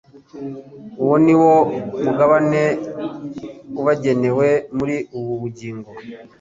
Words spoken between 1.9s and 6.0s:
mugabane ubagenewe muri ubu bugingo